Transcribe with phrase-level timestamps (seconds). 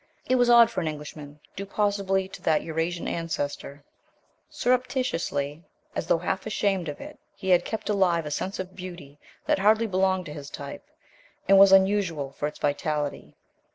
[0.27, 3.83] It was odd for an Englishman, due possibly to that Eurasian ancestor.
[4.49, 5.63] Surreptitiously,
[5.95, 9.59] as though half ashamed of it, he had kept alive a sense of beauty that
[9.59, 10.83] hardly belonged to his type,
[11.47, 13.35] and was unusual for its vitality.